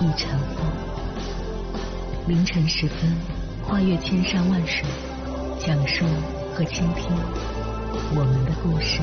[0.00, 0.66] 亦成风。
[2.28, 3.10] 凌晨时分，
[3.64, 4.84] 跨越千山万水，
[5.58, 6.04] 讲述
[6.54, 7.06] 和倾听
[8.14, 9.00] 我们的故事。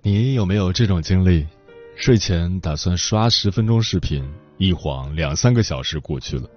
[0.00, 1.46] 你有没有这种经历？
[1.96, 4.22] 睡前打算刷十分钟视频，
[4.58, 6.48] 一晃两三个小时过去了。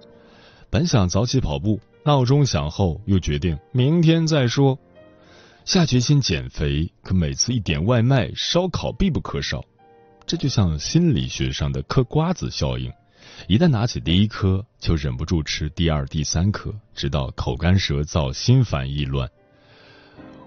[0.70, 4.78] 本想早起跑步，闹钟响后又决定明天再说。
[5.64, 9.64] 下决心减肥，可每次一点外卖、烧烤必不可少。
[10.26, 12.92] 这就像心理学上的嗑瓜子效应，
[13.46, 19.28] 一旦拿起第一颗，就忍不住吃第二、第三颗，直到口干舌燥、心烦意乱。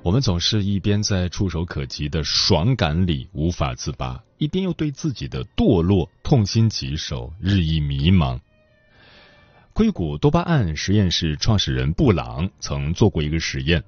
[0.03, 8.39] 我们总是一边在触手可及的爽感里无法自拔，一边又对自己的堕落痛心疾首，日益迷茫。
[9.73, 13.83] 硅谷多巴胺实验室创始人布朗曾做过一个实验，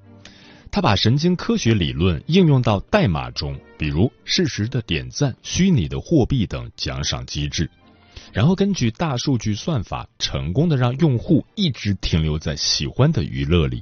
[0.69, 7.67] 他把神经科学理论应用到代码中，比如适时的点赞、虚拟的货币等奖赏机制，
[8.31, 13.81] 然后根据大数据算法，成功的让用户一直停留在喜欢的娱乐里。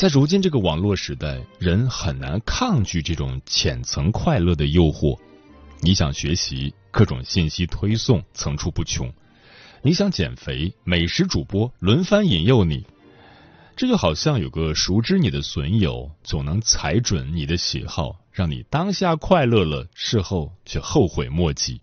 [0.00, 5.14] 在如今这个网络时代，人很难抗拒这种浅层快乐的诱惑。
[5.82, 9.10] 你想学习，各种信息推送层出不穷；
[9.82, 12.86] 你想减肥，美食主播轮番引诱你。
[13.76, 21.78] 这就好像有个熟知你的损友，总能踩准你的喜好，让你当下快乐了，事后却后悔莫及。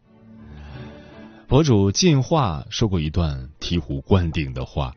[1.48, 4.96] 博主进化说过一段醍醐灌顶的话：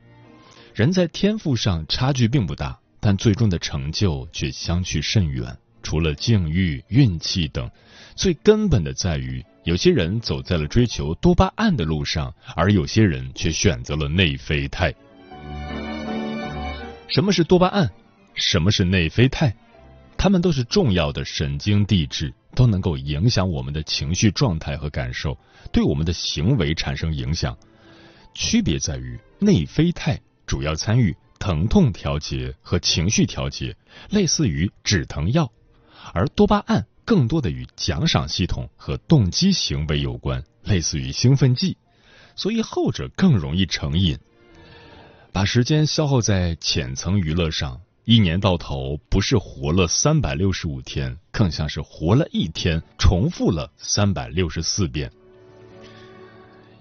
[0.74, 2.80] 人在天赋上差距并不大。
[3.00, 5.56] 但最终的成就却相去甚远。
[5.82, 7.70] 除了境遇、运气等，
[8.14, 14.94] 最根本的在于，有些人走在了追求多巴胺的路上，而有些人却选择了内啡肽。
[17.08, 17.90] 什么是多巴胺？
[18.34, 19.54] 什么是内啡肽？
[20.18, 25.36] 它们都是重要的神经递质，都能够影响我们的情绪状态和感受，
[25.72, 27.56] 对我们的行为产生影响。
[28.34, 31.16] 区别在于，内啡肽主要参与。
[31.40, 33.74] 疼痛调节和情绪调节
[34.10, 35.50] 类似于止疼药，
[36.12, 41.76] 而多巴胺更多的与奖赏系统和动机行为有关，类似于兴奋剂，
[42.36, 44.16] 所以后者更容易成瘾。
[45.32, 55.10] 把时间消耗在浅层娱乐上，一年到头不是活了三百六十五天，更像是活了一天，重复了三百六十四遍。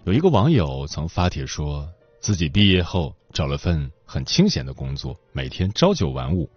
[0.04, 1.88] 有一个网友曾发帖说
[2.20, 3.92] 自己毕业后找了份。
[4.12, 6.50] 很清闲的工作，每天朝九晚五，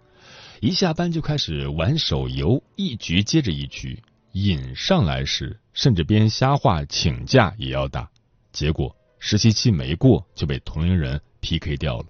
[0.59, 4.01] 一下班就开始玩手游，一局接着一局。
[4.31, 8.09] 瘾上来时，甚至编瞎话请假也要打。
[8.51, 12.05] 结果实习期没过就被同龄人 PK 掉了。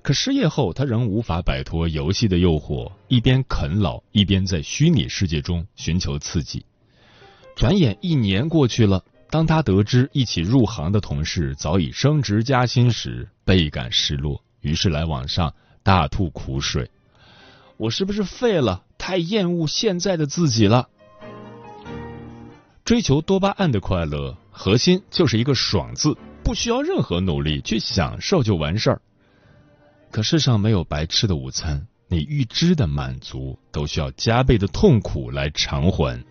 [0.00, 6.64] 可失业后，他仍无法摆脱游戏的诱惑，一边啃老，一边在虚拟世界中寻求刺激。
[7.54, 9.04] 转眼一年过去了。
[9.30, 16.90] 当他得知一起入行的同事早已升职加薪时，倍感失落，于是来网上大吐苦水
[17.76, 18.84] ：“我是不是废了？
[18.96, 20.88] 太厌恶现在的自己了。”
[22.84, 29.02] 追求多巴胺的快乐，核心就是一个“爽”字，不需要任何努力去享受就完事儿。
[30.10, 36.24] 可世上没有白吃的午餐，你预知的满足，都需要加倍的痛苦来偿还。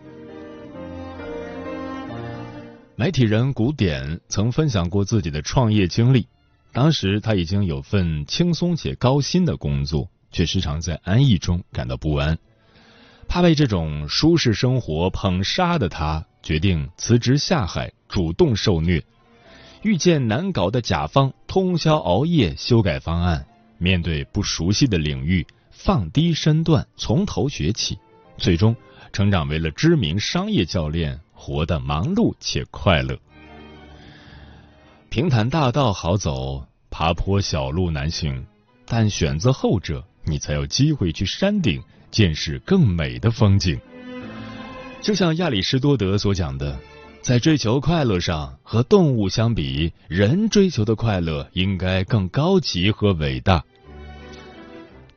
[3.00, 6.28] 媒体人古典曾分享过自己的创业经历。
[6.72, 12.40] 当时他已经有份轻松且高薪的工作，却时常在安逸中感到不安，
[13.28, 19.03] 怕被这种舒适生活捧杀的他，决定辞职下海，主动受虐。
[19.84, 23.44] 遇见难搞的甲方，通宵熬夜修改方案；
[23.78, 27.99] 面对不熟悉的领域，放低身段，从头学起，
[28.40, 28.76] 最终
[29.14, 31.20] 成长为了知名商业教练。
[31.37, 33.17] 活得忙碌且快乐，
[35.09, 38.45] 平坦大道好走，爬坡小路难行，
[38.85, 41.81] 但选择后者，你才有机会去山顶
[42.11, 43.79] 见识更美的风景。
[44.99, 46.78] 就像亚里士多德所讲的，
[47.22, 53.63] 在追求快乐上，和动物相比，人追求的快乐应该更高级和伟大。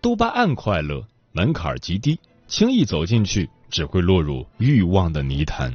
[0.01, 1.03] 多巴胺快乐
[1.33, 5.73] 门槛极低，轻易走进去只会落入欲望的泥潭；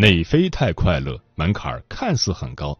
[0.00, 2.78] 内啡肽快乐门槛看似很高，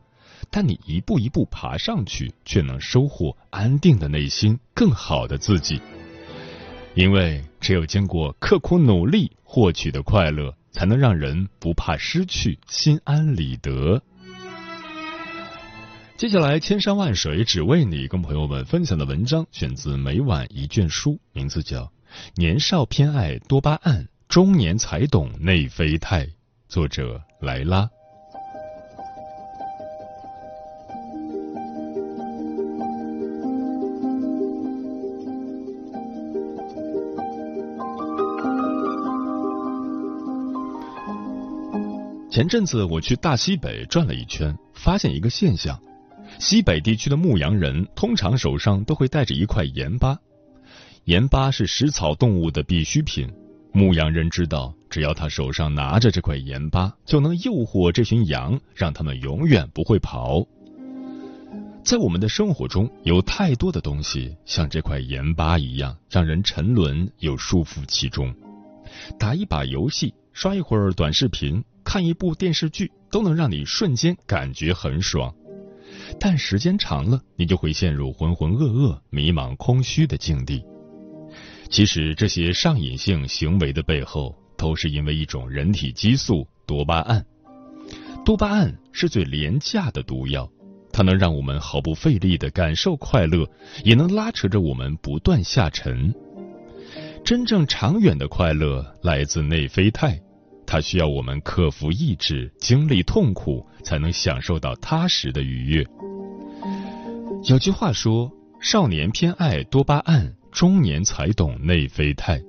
[0.52, 5.80] 但你一步一步爬上去，却能收获安定的内心，更好的自己。
[6.94, 14.00] 因为只有经过刻苦努力获取的快乐，才能让人不怕失去，心安理得。
[16.16, 21.82] 接下来，千山万水只为你，跟朋友们分享的文章选自《每晚一卷书》，名字叫
[22.36, 26.24] 《年少偏爱多巴胺，中年才懂内啡肽》，
[26.68, 27.88] 作者莱拉。
[42.30, 45.80] 前阵子我去大西北转了一圈，发现一个现象。
[46.38, 50.18] 西北地区的牧羊人通常手上都会带着一块盐巴，
[51.04, 53.26] 盐巴是食草动物的必需品。
[53.72, 60.46] 牧羊人知道，只要他手上拿着这块盐巴，就能诱惑这群羊，让他们永远不会跑。
[61.84, 68.34] 在我们的生活中，有太多的东西像这块盐巴一样，让人沉沦又束缚其中。
[69.18, 75.34] 打一把游戏，刷一会儿短视频，看一部电视剧，都能让你瞬间感觉很爽。
[76.18, 80.64] 但时间长了，你就会陷入浑浑噩噩、迷茫、空虚的境地。
[81.70, 87.24] 其实，这些上瘾性行为的背后，都是因为一种人体激素——多巴胺。
[88.24, 90.50] 多巴胺是最廉价的毒药，
[90.92, 93.48] 它能让我们毫不费力的感受快乐，
[93.84, 96.12] 也能拉扯着我们不断下沉。
[97.24, 100.18] 真正长远的快乐来自内啡肽。
[100.66, 105.86] 它需要我们克服意志，经历痛苦，才能享受到踏实的愉悦。
[107.44, 108.30] 有句话说
[108.60, 112.42] ：“少年偏爱多巴胺，中年才懂内啡肽。”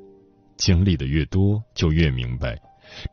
[0.57, 2.59] 经历的越多，就越明白，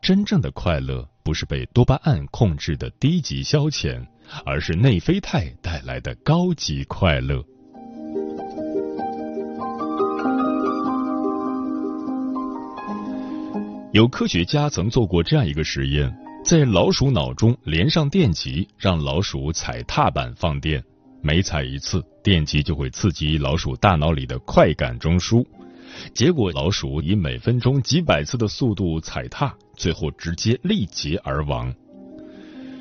[0.01, 4.03] 真正的快乐不是被多巴胺控制的低级消遣，
[4.43, 7.45] 而是内啡肽带来的高级快乐。
[13.93, 16.11] 有科学家曾做过这样一个实验，
[16.43, 20.83] 在老鼠脑中连上电极，让老鼠踩踏板放电，
[21.27, 25.45] 每踩一次，电极就会刺激老鼠大脑里的快感中枢。
[26.13, 31.75] 结果，老鼠以每分钟几百次的速度踩踏，最后直接力竭而亡。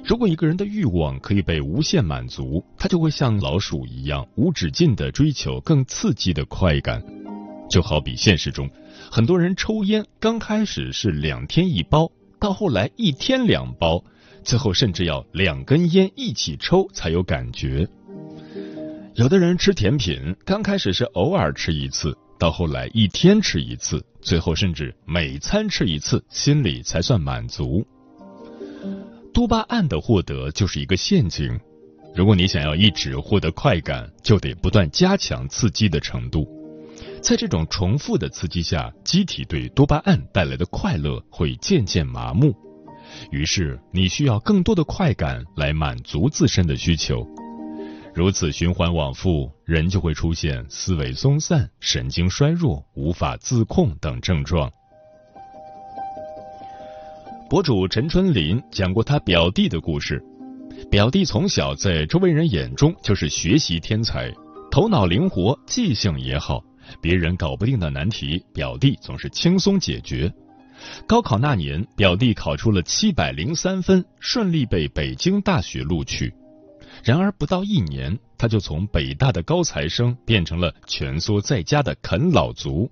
[0.04, 7.02] 如果一个人的欲望可以被无限满足，他就会像老鼠一样无止境的追求更刺激的快感，
[7.68, 8.70] 就好比现实中。
[9.10, 14.04] 很多人抽烟，刚开始是两天一包，到后来一天两包，
[14.44, 17.88] 最后甚至要两根烟一起抽才有感觉。
[19.16, 27.82] 有的人吃甜品，刚开始是偶尔吃一次，到后来一天吃一次，最后甚至每餐吃一次，心里才算满足。
[29.32, 31.58] 多巴胺的获得就是一个陷阱，
[32.14, 36.46] 如果你想要一直获得快感，就得不断加强刺激的程度。
[37.22, 42.54] 在这种重复的刺激下，机体对多巴胺带来的快乐会渐渐麻木，
[43.30, 47.26] 于是你需要更多的快感来满足自身的需求。
[48.16, 54.72] 如此循环往复，人就会出现思维松散、神经衰弱、无法自控等症状。
[57.50, 60.24] 博主陈春林讲过他表弟的故事，
[60.90, 64.32] 表弟从小在周围人眼中就是学习天才，
[64.70, 66.64] 头脑灵活，记性也好。
[67.02, 70.32] 别人搞不定的难题，表弟总是轻松解决。
[71.06, 76.32] 高考那年，表弟考出了七百零三分，顺利被北京大学录取。
[77.04, 82.90] 然而不到一年，他就从北大的高材生变成了蜷缩在家的啃老族。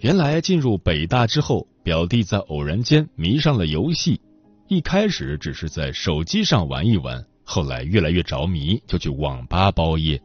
[0.00, 4.20] 原来进入北大之后，表弟在偶然间迷上了游戏，
[4.68, 10.20] 一开始只是在手机上玩一玩，后来越来越着迷，就去网吧包夜。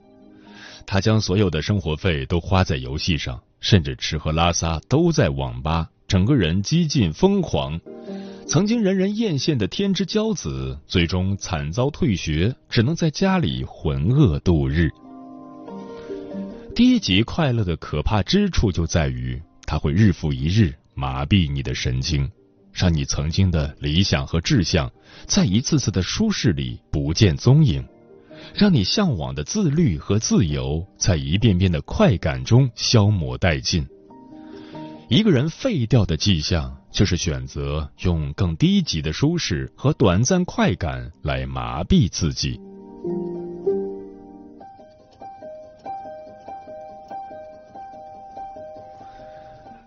[0.86, 7.80] 他将所有的生活费都花在游戏上，甚至吃喝拉撒都在网吧，整个人激进疯狂。
[8.52, 14.90] 曾经人人艳羡的天之骄子，最终惨遭退学，只能在家里浑噩度日。
[16.76, 22.30] 低级快乐的可怕之处就在于，它会日复一日麻痹你的神经，
[22.74, 24.92] 让你曾经的理想和志向，
[25.26, 27.82] 在一次次的舒适里不见踪影。
[28.54, 33.88] 让你向往的自律和自由，在一遍遍的快感中消磨殆尽。
[35.08, 42.60] 一个人废掉的迹象，就是选择用更低级的舒适和短暂快感来麻痹自己。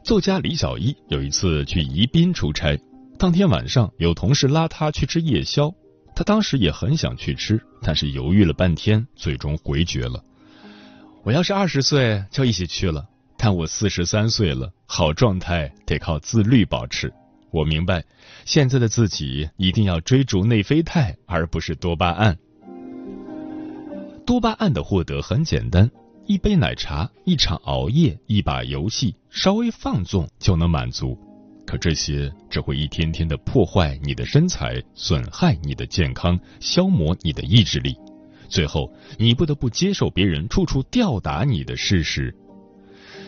[0.02, 2.78] 作家李小一有一次去宜宾出差，
[3.18, 5.72] 当天晚上有同事拉他去吃夜宵，
[6.14, 10.22] 他当时也很想去吃，但是犹豫了半天，最终回绝了。
[11.22, 13.08] 我要是二十岁就一起去了，
[13.44, 17.12] 看我四十三岁了，好状态得靠自律保持。
[17.50, 18.02] 我明白，
[18.46, 22.38] 现在的自己一定要追逐内啡肽，而不是多巴胺。
[24.24, 25.90] 多巴胺的获得很简单。
[26.24, 31.14] 一杯奶茶，一场熬夜，一把游戏，稍微放纵就能满足。
[31.66, 37.94] 可这些只会一天天的破坏你的身材，损害你的健康，消磨你的意志力。
[38.48, 42.34] 最后，你不得不接受别人处处吊打你的事实。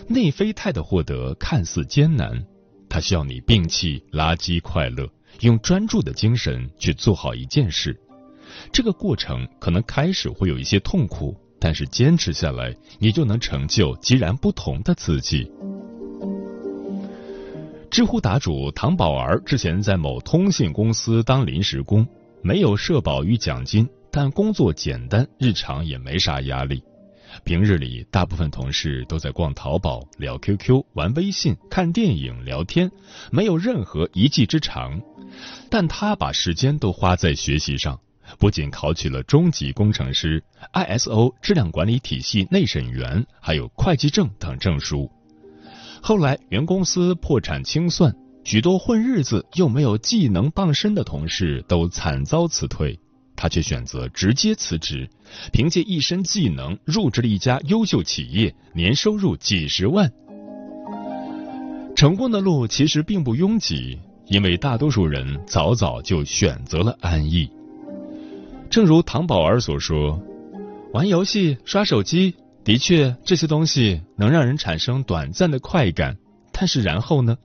[0.09, 2.45] 内啡肽的获得看似艰难，
[2.89, 5.09] 它需要你摒弃垃圾快乐，
[5.41, 7.99] 用专注的精神去做好一件事。
[8.73, 11.37] 这个过程可能开始会有一些痛苦。
[11.59, 15.51] 但是坚持下来，你就能成就截然不同的自己。
[17.91, 22.07] 知乎答主唐宝儿之前在某通信公司当临时工，
[22.43, 26.83] 没有社保与奖金，但工作简单，日常也没啥压力。
[27.45, 32.91] 平日里，大部分同事都在逛淘宝、聊 QQ、玩微信、看电影、聊天，
[33.31, 35.01] 没有任何一技之长，
[35.71, 37.99] 但他把时间都花在学习上。
[38.39, 45.09] 不仅考取了中级工程师、ISO 质量管理体系内审员，还有会计证等证书。
[46.03, 48.13] 后来原公司破产清算，
[48.43, 52.99] 许多混日子又没有技能傍身的同事都惨遭辞退，
[53.37, 55.09] 他却选择直接辞职，
[55.53, 60.11] 凭借一身技能入职了一家优秀企业，年收入几十万。
[61.95, 67.49] 成功的路其实并不拥挤，因为大多数人早早就选择了安逸。
[68.69, 70.21] 正如唐宝儿所说，
[70.93, 76.17] 玩游戏、刷手机，的确这些东西能让人产生短暂的快感。
[76.53, 77.37] 但是然后呢？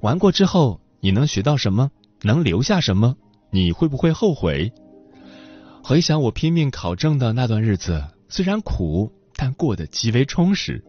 [0.00, 1.90] 玩过之后，你能学到什么？
[2.22, 3.14] 能留下什么？
[3.50, 4.72] 你会不会后悔？
[5.82, 10.84] 回想我拼命考证的那段日子，虽然苦，但过得极为充实。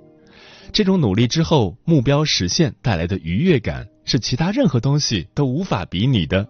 [0.72, 6.46] 这种努力之后目标实现带来的愉悦感，是其他任何东西都无法比拟的。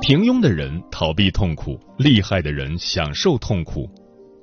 [0.00, 3.88] 平庸的人逃避痛苦，厉害的人享受痛苦。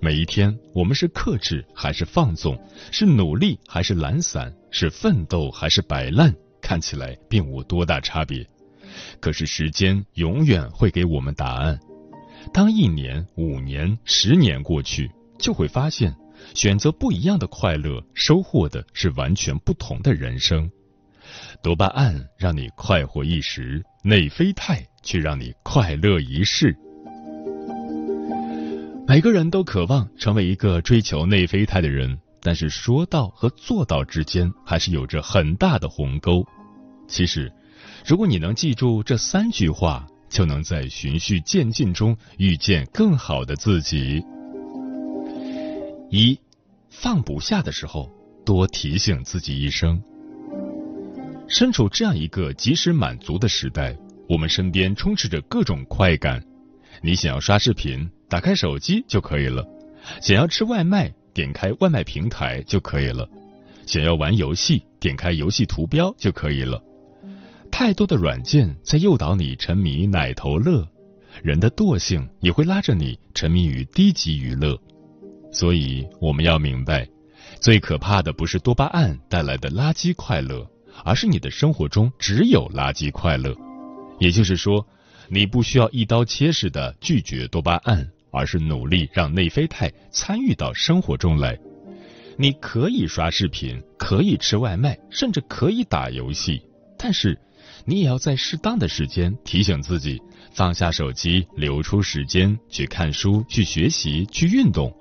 [0.02, 2.58] 每一天，我们是克制还是放纵，
[2.90, 8.48] 是努力还是懒散，是奋斗还是摆烂，看起来并无多大差别。
[9.20, 11.80] 可是时间永远会给我们答案。
[12.54, 16.16] 当一年、五年、十年过去，就会发现，
[16.54, 20.70] 选择不一样的快乐，收获的是完全不同的人生。
[21.62, 26.76] 多巴胺让你快活一时，内啡肽却让你快乐一世。
[29.08, 36.44] 每个人都渴望成为一个追求内啡肽的人，但是说到和做到之间还是有着很大的鸿沟。
[37.08, 37.52] 其实，
[38.10, 44.26] 如果你能记住这三句话，就能在循序渐进中遇见更好的自己。
[46.10, 46.36] 一，
[46.90, 48.10] 放不下的时候，
[48.44, 50.02] 多提醒自己一声。
[51.48, 53.96] 身处这样一个及时满足的时代，
[54.28, 56.44] 我们身边充斥着各种快感。
[57.04, 59.64] 你想要刷视频，打开手机就可以了；
[60.20, 63.30] 想要吃外卖，点开外卖平台就可以了；
[63.86, 66.84] 想要玩游戏，点开游戏图标就可以了。
[67.80, 70.86] 太多的软件在诱导你沉迷奶头乐，
[71.42, 74.78] 人的惰性也会拉着你沉迷于低级娱乐。
[75.50, 77.08] 所以我们要明白，
[77.62, 80.70] 最可怕的不是多巴胺带来的垃圾快乐。
[81.06, 83.56] 而是你的生活中只有垃圾快乐，
[84.20, 84.86] 也就是说，
[85.30, 91.58] 你不需要一刀切式的拒绝多巴胺，而是努力让内啡肽参与到生活中来。
[92.36, 96.62] 你可以刷视频，可以吃外卖，甚至可以打游戏，
[96.98, 97.40] 但是
[97.90, 100.22] 你也要在适当的时间提醒自己
[100.54, 104.96] 放下手机，留出时间去看书、去学习、去运动，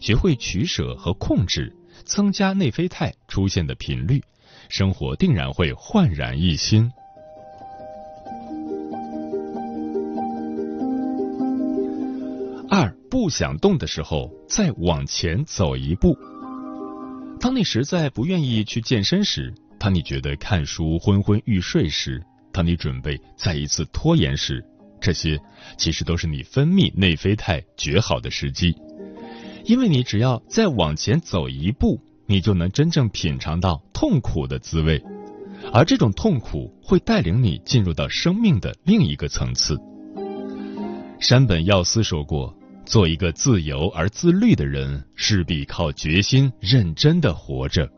[0.00, 1.74] 学会取舍和控制，
[2.04, 4.22] 增加内啡肽出现的频率。
[4.68, 6.92] 生活定然会焕然一新。
[12.70, 16.16] 二不想动的时候，再往前走一步。
[17.40, 19.52] 当你实在不愿意去健身时，
[19.82, 22.22] 当你觉得看书昏昏欲睡时，
[22.52, 24.64] 当你准备再一次拖延时，
[25.00, 25.36] 这些
[25.76, 28.76] 其实都是你分泌内啡肽绝好的时机。
[29.64, 32.00] 因为你只要再往前走一步。
[32.24, 35.02] 你就能真正品尝到痛苦的滋味，
[35.72, 39.76] 而这种痛苦会带领你进入到生命的另一个层次。
[41.20, 47.90] 山本耀司说过：“做一个自由而自律的人，势必靠决心认真的活着。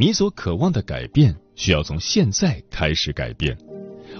[0.00, 3.58] 你所渴望的改变，需要从现在开始改变，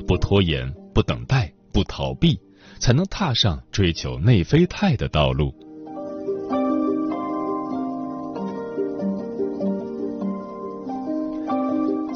[0.08, 2.36] 不拖延，不等待，不逃避，
[2.80, 5.54] 才能踏上追求内啡肽的道路。”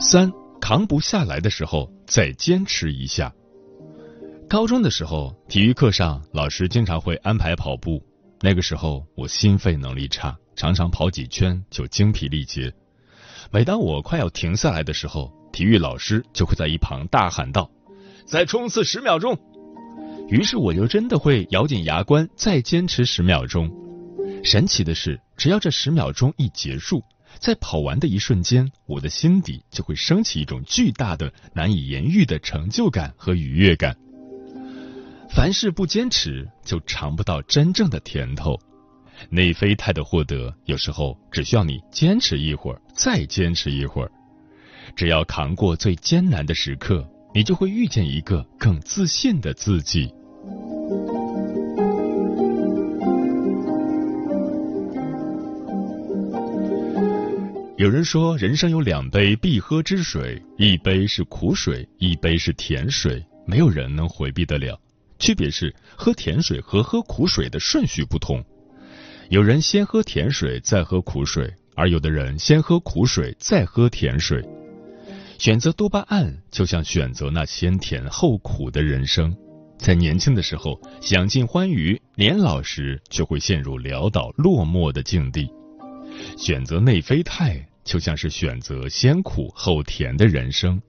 [0.00, 3.32] 三扛不下来的时候，再坚持一下。
[4.48, 8.02] 高中的时候，体育课上老师经常会安排跑步。
[8.40, 12.74] 那个时候我心肺能力差，常常跑几圈就精疲力竭。
[13.52, 17.70] 每当我快要停下来的时候，体育老师就会在一旁大喊道
[18.24, 19.38] ：“再冲刺十秒钟！”
[20.30, 23.70] 于是我就真的会咬紧牙关再坚持十秒钟。
[24.42, 27.02] 神奇的是，只要这十秒钟一结束。
[27.38, 33.94] 在跑完的一瞬间，我的心底就会升起一种巨大的、难以言喻的成就感和愉悦感。
[35.28, 38.58] 凡事不坚持，就尝不到真正的甜头。
[39.30, 44.10] 内啡肽的获得，有时候只需要你坚持一会儿，再坚持一会儿。
[44.94, 50.12] 只要扛过最艰难的时刻，你就会遇见一个更自信的自己。
[57.78, 64.78] 有人说，人生有两杯必喝之水，一杯是苦水，一杯是甜水，没有人能回避得了。
[65.18, 68.44] 区别是，喝甜水和喝苦水的顺序不同。
[69.32, 74.46] 有人先喝甜水，再喝苦水，而有的人先喝苦水，再喝甜水。
[75.38, 79.34] 选择多巴胺，就像选择那先甜后苦的人生。
[79.78, 85.50] 在年轻的时候享尽欢愉，年老时却会陷入潦倒落寞的境地。
[86.36, 87.66] 选择内啡肽。
[87.84, 90.80] 就像是选择先苦后甜的人生，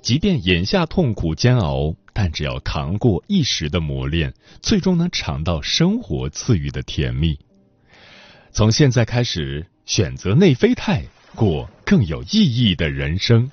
[0.00, 4.32] 即便眼下痛苦煎熬，但只要扛过一时的磨练，
[4.62, 7.38] 最终能尝到生活赐予的甜蜜。
[8.56, 11.02] 从现在开始，选择内啡肽，
[11.34, 13.50] 过更有意义的人生。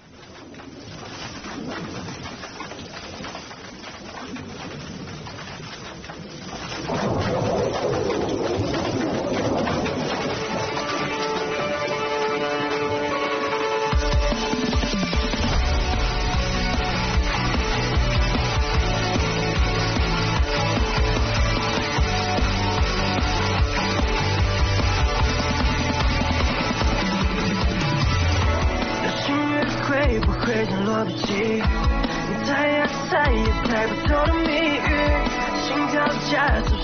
[36.31, 36.37] 就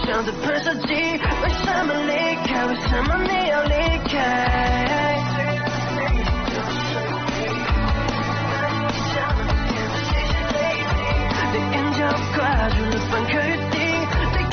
[0.06, 2.12] 像在喷射机，为什么离
[2.46, 2.66] 开？
[2.66, 3.74] 为什么你要离
[4.10, 4.12] 开？
[5.96, 6.04] 你
[10.04, 10.20] 是，
[11.32, 12.00] 我眼，眼角
[12.36, 13.76] 挂住了半颗雨滴。
[14.20, 14.44] 你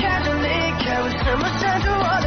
[0.42, 0.46] 离
[0.84, 1.42] 开，为什么
[1.90, 2.23] 我？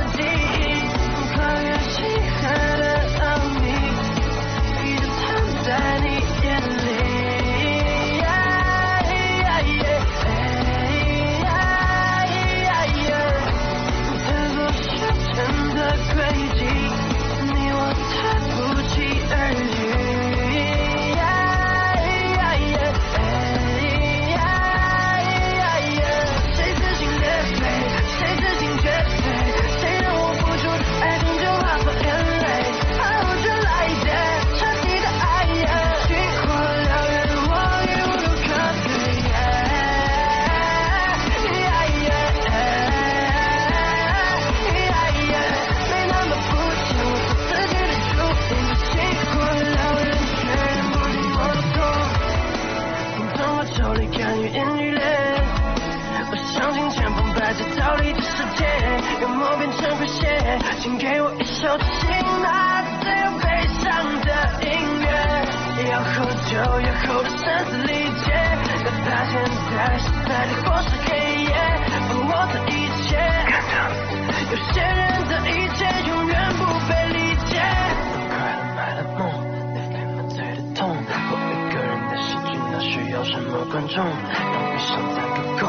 [84.32, 85.64] 让悲伤攒个够，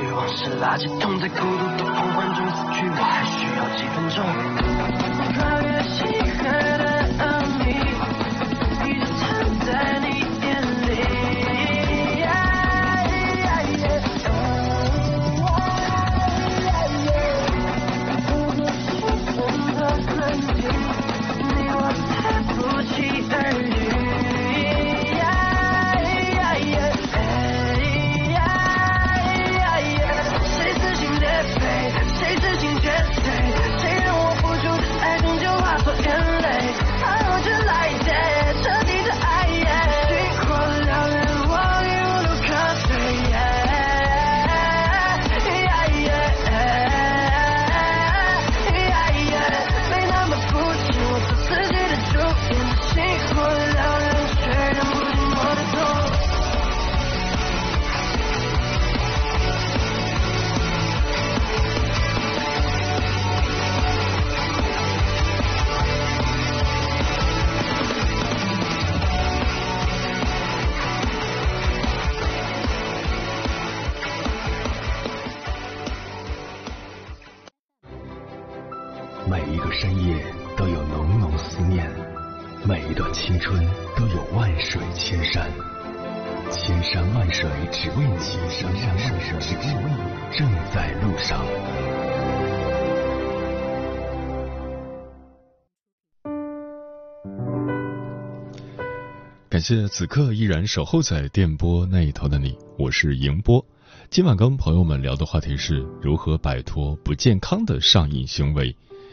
[0.00, 4.24] 欲望是垃圾桶，在孤独的狂欢中死去，我还需要几分钟。
[99.66, 103.66] 谢此刻依然守候在电波那一头的你，我是迎波。
[104.08, 108.72] 今晚跟朋友们聊的话题是如何摆脱不健康的上瘾行为。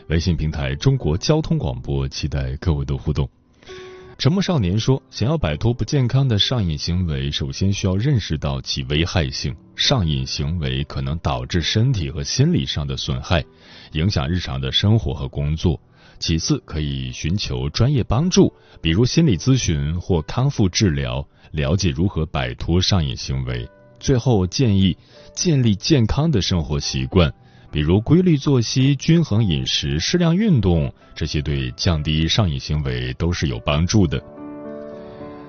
[0.09, 3.27] 微信平台中国交通广播，期待各位的互动。
[4.19, 9.55] 沉默少年说，想要摆脱不健康的上瘾行为，首先需要认识到其危害性。
[9.75, 13.43] 上瘾行为可能导致身体和心理上的损害，
[13.93, 15.81] 影响日常的生活和工作。
[16.19, 23.67] 其次，可以寻求专业帮助，比如心理咨询或康复治疗，了解如何摆脱上瘾行为。
[23.99, 24.97] 最后，建议
[25.33, 27.33] 建立健康的生活习惯。
[27.71, 34.23] 比如规律作息、均衡饮食、适量运动，这些对降低上瘾行为都是有帮助的。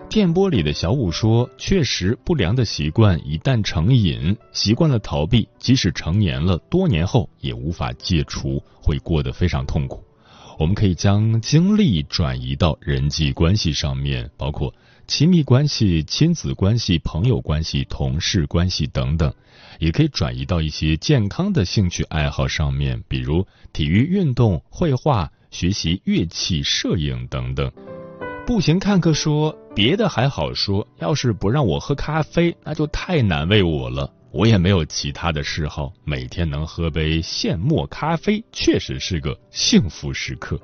[0.09, 10.03] 电波里的小五说：“确实，不良的习惯一旦成瘾，习惯了逃避，即使成年了，多年后也无法戒除，会过得非常痛苦。
[10.59, 14.75] 我们可以将精力转移到人际关系上面，包括
[15.07, 19.33] 亲密关系、亲子关系、朋友关系、同事关系等等。”
[19.81, 27.71] 也可以转移到一些健康的兴趣爱好上面，比如体育运动、绘画、学习乐器、摄影等等。
[28.47, 34.13] 步行看客说：“别的还好说，要是不让我喝咖啡，那就太难为我了。
[34.35, 40.61] 我也没有其他的嗜好，每天能喝杯现磨咖啡，确实是个幸福时刻。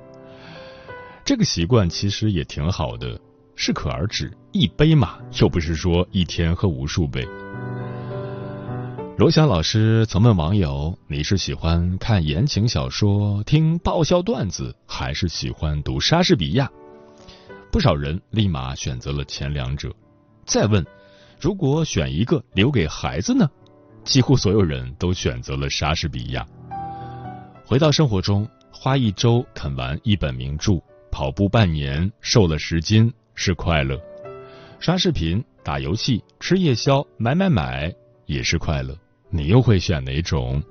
[1.23, 3.17] 这个习惯其实也挺好的，
[3.55, 7.25] 适可而止，一杯嘛，又不是说一天喝无数杯。”
[9.17, 16.69] 罗翔老师曾问网友：“你是喜欢看言情小说、听爆笑段子，还是喜欢读莎士比亚？”
[17.71, 19.95] 不少人立马选择了前两者。
[20.45, 20.85] 再问
[21.39, 23.49] ：“如果选一个留给孩子呢？”
[24.03, 26.45] 几乎所有人都选择了莎士比亚。
[27.65, 33.95] 回到生活中，花一周啃完一本名著，跑步半年瘦了十斤是快乐；
[34.79, 37.93] 刷视频、打游戏、吃夜宵、买买买
[38.25, 38.97] 也是快乐。
[39.29, 40.61] 你又会选哪种？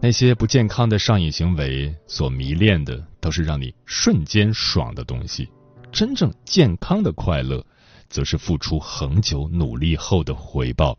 [0.00, 5.48] 那些不健康的上瘾行为所迷恋的，都是让你瞬间爽的东西。
[5.90, 7.64] 真正健康的快乐，
[8.08, 10.96] 则是付出恒久努力后的回报。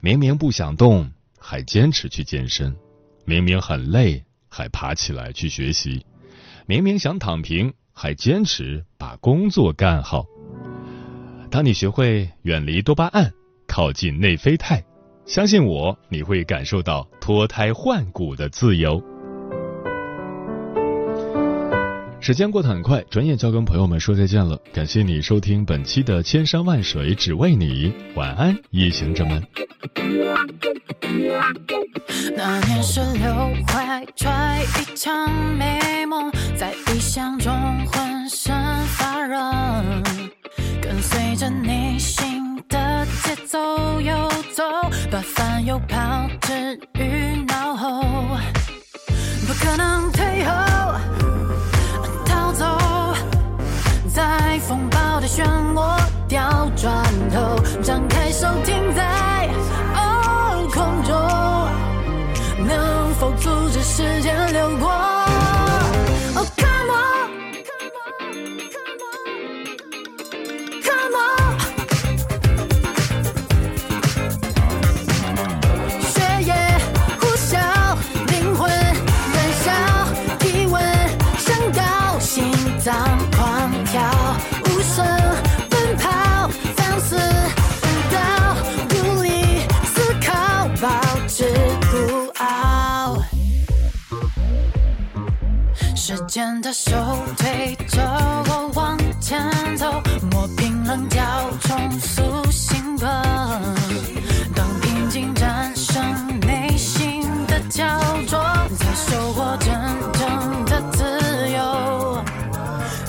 [0.00, 2.72] 明明不想动，还坚持去健身；
[3.24, 6.00] 明明很累，还爬起来去学习；
[6.66, 10.24] 明明想躺平，还坚持把工作干好。
[11.50, 13.32] 当你学会远离多巴胺，
[13.66, 14.84] 靠近内啡肽。
[15.26, 19.02] 相信我，你会感受到脱胎换骨的自由。
[22.28, 24.60] 时间过得很快，转眼就要跟朋友们说再见了。
[24.74, 29.42] 感谢你收听本期的《千山万水只为你》，晚安，夜行者们。
[32.36, 33.32] 那年十六
[33.68, 37.50] 怀揣一场美梦，在异乡中
[37.86, 38.54] 浑身
[38.88, 39.40] 发热，
[40.82, 42.44] 跟随着内心。
[42.68, 43.58] 的节奏
[44.02, 44.62] 游走，
[45.10, 48.02] 把烦忧抛之于脑后，
[49.46, 50.52] 不可能退后，
[55.38, 55.96] 让我
[56.26, 59.48] 掉转头，张开手停在
[59.94, 65.07] 哦空中，能否阻止时间流过？
[96.38, 96.92] 牵的手
[97.36, 98.00] 推着
[98.46, 99.42] 我往前
[99.76, 99.90] 走，
[100.30, 101.20] 磨平棱角，
[101.62, 103.08] 重塑性格。
[104.54, 106.00] 当平静战胜
[106.42, 107.84] 内心的焦
[108.28, 108.38] 灼，
[108.76, 109.74] 才收获真
[110.12, 112.24] 正的自由。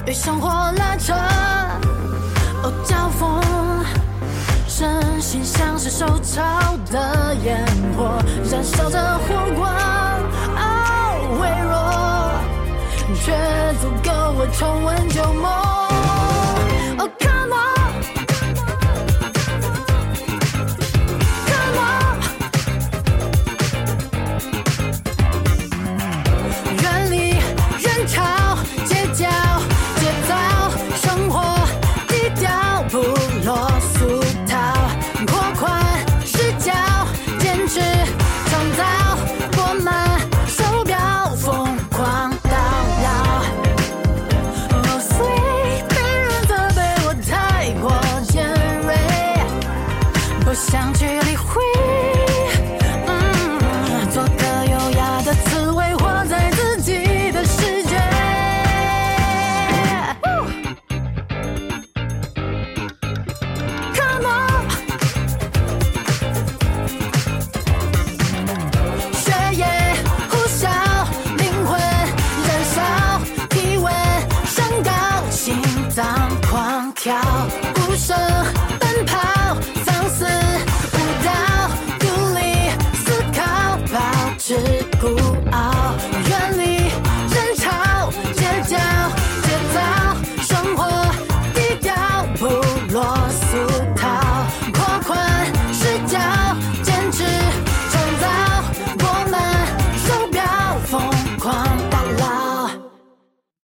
[0.04, 1.14] 被生活拉扯，
[2.64, 3.40] 哦，交锋，
[4.68, 6.42] 身心像是受潮
[6.90, 7.64] 的烟
[7.96, 8.10] 火，
[8.52, 9.89] 燃烧着火光。
[13.22, 13.32] 却
[13.82, 15.80] 足够我重温旧梦。